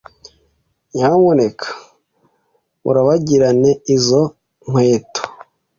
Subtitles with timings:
[0.93, 1.67] Nyamuneka
[2.89, 4.21] urabagirane izo
[4.67, 5.21] nkweto.